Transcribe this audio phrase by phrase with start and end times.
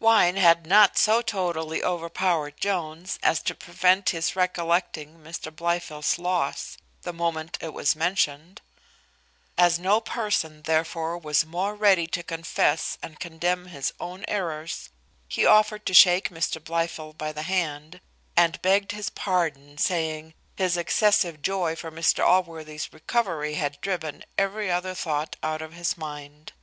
[0.00, 6.78] Wine had not so totally overpowered Jones, as to prevent his recollecting Mr Blifil's loss,
[7.02, 8.62] the moment it was mentioned.
[9.58, 14.88] As no person, therefore, was more ready to confess and condemn his own errors,
[15.28, 18.00] he offered to shake Mr Blifil by the hand,
[18.38, 24.70] and begged his pardon, saying, "His excessive joy for Mr Allworthy's recovery had driven every
[24.72, 26.54] other thought out of his mind."